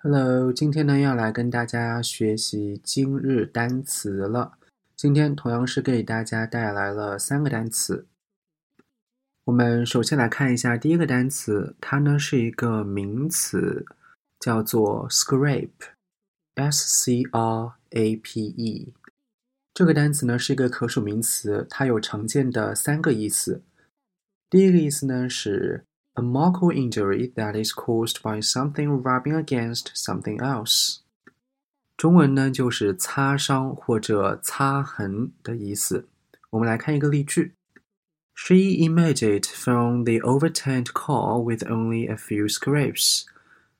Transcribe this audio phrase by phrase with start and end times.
[0.00, 4.56] Hello，今天呢要来跟大家学习今日单词了。
[4.94, 8.06] 今天同样是给大家带来了三个单词。
[9.46, 13.84] 我们首先来看一下第一个单词，它呢是一个名词，
[14.38, 18.94] 叫做 scrape，s c r a p e。
[19.74, 23.64] 这个单词呢是一个可数名词，它有常见的三个意思。
[24.48, 25.84] 第一个意思呢是
[26.17, 30.97] a marked injury that is caused by something rubbing against something else。
[31.97, 36.07] 中文呢就是擦伤或者擦痕的意思。
[36.51, 37.53] 我们来看一个例句：
[38.35, 43.23] She emerged from the overturned car with only a few scrapes。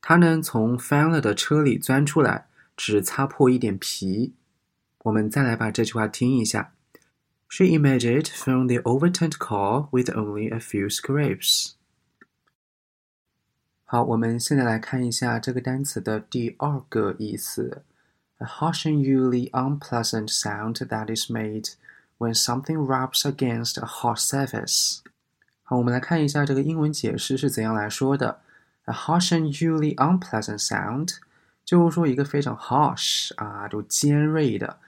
[0.00, 4.34] 她呢从翻了的车里钻出来，只擦破一点皮。
[5.04, 6.72] 我们再来把这句话听一下。
[7.48, 11.72] She emerged from the overturned car with only a few scrapes.
[13.88, 17.82] 好，我们现在来看一下这个单词的第二个意思：
[18.38, 21.74] a harsh and usually unpleasant sound that is made
[22.18, 25.00] when something rubs against a hard surface。
[25.62, 28.40] 好，我们来看一下这个英文解释是怎样来说的：
[28.84, 31.16] a harsh and usually unpleasant sound，
[31.64, 34.78] 就是说一个非常 harsh 啊，就尖锐的。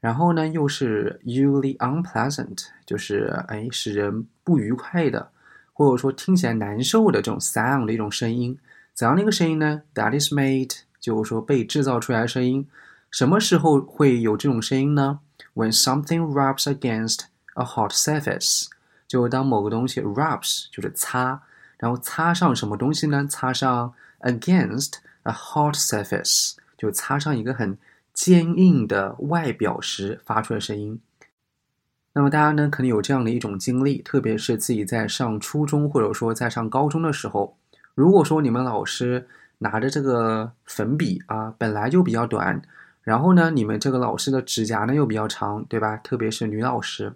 [0.00, 5.30] 然后呢，又是 usually unpleasant，就是哎使人不愉快的，
[5.75, 8.57] 或者说听起来难受的这种 sound 的一种声音。
[8.93, 12.65] 怎样的一个声音呢？That is made，就是说被制造出来的声音。
[13.11, 15.19] 什么时候会有这种声音呢
[15.53, 18.67] ？When something rubs against a hot surface，
[19.07, 21.41] 就当某个东西 rubs 就是擦，
[21.77, 23.27] 然后擦上什么东西呢？
[23.29, 27.77] 擦上 against a hot surface，就擦上一个很。
[28.13, 30.97] 坚硬的外表时发出的声音。
[32.17, 37.57] 那么大家呢，可能有这样的一种经历，特别是自己在上初中或者说在上高中的时候，
[37.93, 42.61] 如果说你们老师拿着这个粉笔啊，本来就比较短，
[43.01, 45.97] 然后呢，你们这个老师的指甲呢又比较长，对吧？
[45.97, 47.11] 特别是女老师，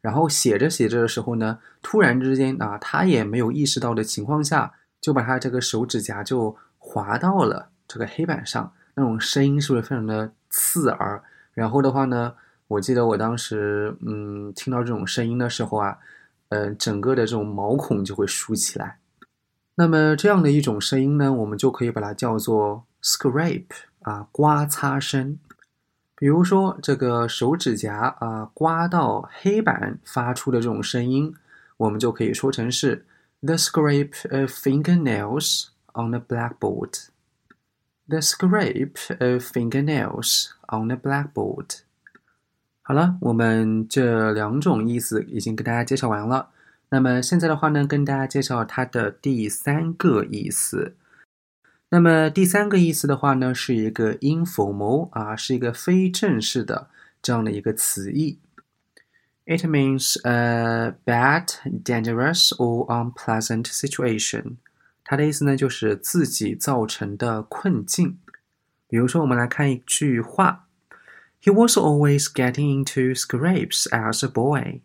[0.00, 8.72] 然后写着写着的时候呢，突然之间啊，她也没有意识到的情况下，就把她这个手指甲就划到了这个黑板上。
[8.94, 11.22] 那种声音是不是非常的刺耳？
[11.52, 12.32] 然后的话呢，
[12.68, 15.98] 我记得我当时，嗯，听到这种声音的时候啊，
[16.50, 18.98] 呃，整个的这种毛孔就会竖起来。
[19.74, 23.66] 那么这样的一种声音呢，我们就可以把它叫做 scrape
[24.02, 25.38] 啊，刮擦声。
[26.14, 31.34] 比如说这个手指甲啊，刮到黑板发出的这种声音，
[31.76, 33.06] 我们就可以说成是
[33.40, 37.06] the scrape of fingernails on the blackboard。
[38.08, 41.82] The scrape of fingernails on the blackboard。
[42.88, 46.48] 好了，我们这两种意思已经跟大家介绍完了。
[46.88, 50.96] 那么现在的话呢，跟大家介绍它的第三个意思。
[51.90, 56.88] 那么第三个意思的话呢，是一个 informal 啊，是一个非正式的
[57.20, 58.38] 这样的一个词义。
[59.44, 61.48] It means a bad,
[61.84, 64.56] dangerous or unpleasant situation.
[65.04, 68.16] 它的意思呢，就是自己造成的困境。
[68.88, 70.67] 比如说，我们来看一句话
[71.41, 74.81] ：He was always getting into scrapes as a boy.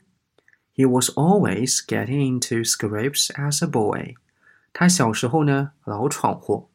[0.75, 4.15] He was always getting into scrapes as a boy.
[4.73, 6.69] 他小时候呢，老闯祸。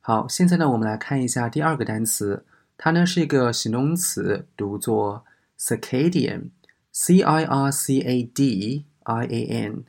[0.00, 2.44] 好，现在呢，我们来看一下第二个单词，
[2.76, 5.24] 它呢是一个形容词，读作
[5.58, 9.84] circadian，c i r c a d。I A N，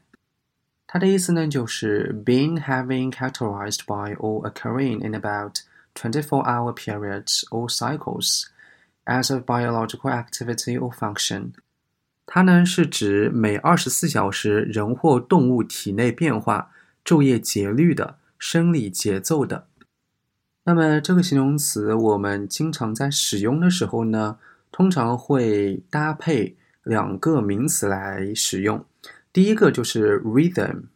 [0.87, 5.59] 它的意思呢就是 being having characterized by or occurring in about
[5.96, 8.44] 24-hour periods or cycles
[9.06, 11.52] as a biological activity or function。
[12.26, 16.70] 它呢是指每二十四小时人或动物体内变化、
[17.04, 19.66] 昼夜节律的生理节奏的。
[20.64, 24.38] 那么这个形容词我们经常在使用的时候呢，
[24.72, 28.84] 通常会搭配两个名词来使用。
[29.32, 30.88] 第一个就是 rhythm，r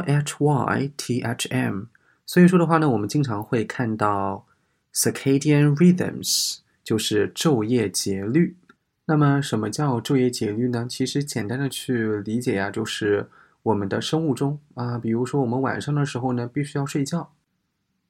[0.00, 1.82] h y t h m，
[2.28, 4.44] 所以说的话呢，我们经常会看到
[4.92, 8.54] circadian rhythms，就是昼夜节律。
[9.06, 10.86] 那么什么叫昼夜节律呢？
[10.86, 13.26] 其实简单的去理解呀，就是
[13.62, 17.32] 我们的生物钟啊，比如说我们晚上的时候呢，必须要睡觉。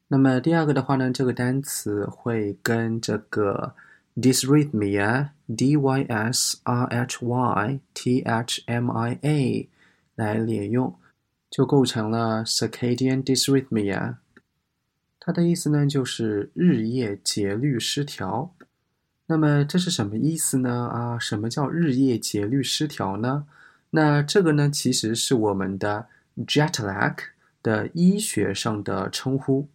[0.09, 3.75] 那么第二个的话呢，这个单词会跟这个。
[4.21, 9.69] dysrhythmia, d y s r h y t h m i a
[10.17, 10.93] 来连用，
[11.51, 14.17] 就构成了 circadian dysrhythmia。
[15.21, 18.55] 它的意思呢，就是日夜节律失调。
[19.27, 20.89] 那么这是什么意思呢？
[20.91, 23.47] 啊，什么叫日夜节律失调呢？
[23.91, 26.07] 那这个呢，其实是我们的
[26.47, 27.15] jet lag
[27.63, 29.69] 的医学上的称呼。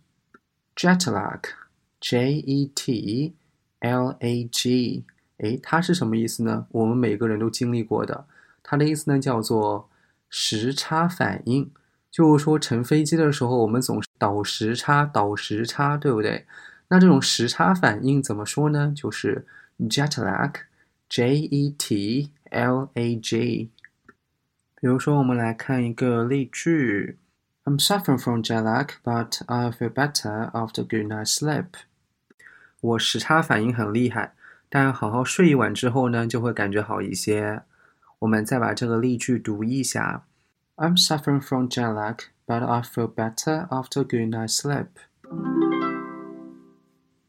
[0.76, 3.36] jet lag，J E T
[3.80, 5.04] L A G，
[5.38, 6.66] 哎，它是什么意思呢？
[6.72, 8.26] 我们每个人都经历过的。
[8.64, 9.88] 它的意思呢，叫做
[10.36, 11.72] 时差反应。
[12.10, 16.48] 就是说，乘飞机的时候，我们总是倒时差，倒时差，对不对？
[16.88, 18.92] 那这种时差反应怎么说呢？
[18.96, 19.46] 就是
[19.82, 23.72] jet lag，J E T L A G。
[24.76, 27.18] 比如说，我们来看一个例句
[27.66, 31.68] ：I'm suffering from jet lag, but I feel better after good night's sleep。
[32.82, 34.34] 我时差反应很厉害，
[34.70, 37.64] 但好好睡一晚之后呢，就会感觉好一些。
[38.23, 40.25] 我们再把这个例句读一下：
[40.77, 44.89] I'm suffering from jet lag, but I feel better after good night's sleep。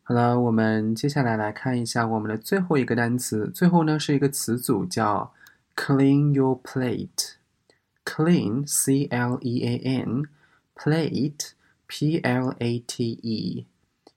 [0.03, 3.51] 好了，我们接下来来看一下我们的最后一个单词。
[3.53, 5.33] 最后呢是一个词组叫
[5.75, 10.23] “clean your plate”。Clean, C L E A N,
[10.75, 11.51] plate,
[11.85, 13.67] P L A T E.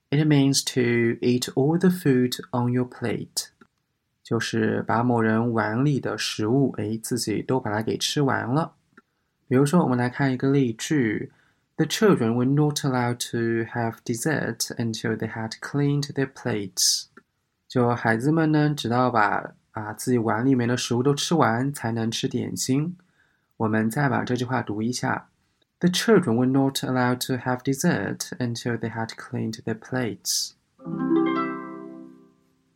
[0.08, 3.50] It means to eat all the food on your plate.
[4.27, 8.73] 就是把某人碗里的食物，哎，自己都把它给吃完了。
[9.47, 11.31] 比如说，我们来看一个例句
[11.77, 17.05] ：The children were not allowed to have dessert until they had cleaned their plates.
[17.69, 22.97] 就孩子们呢，直到把啊自己碗里面的食物都吃完，才能吃点心。
[23.55, 25.29] 我们再把这句话读一下
[25.79, 30.56] ：The children were not allowed to have dessert until they had cleaned their plates。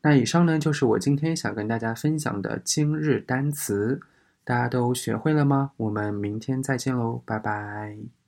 [0.04, 4.00] 那以上呢，就是我今天想跟大家分享的今日单词，
[4.44, 5.72] 大家都学会了吗？
[5.78, 8.21] 我们明天再见喽，拜拜。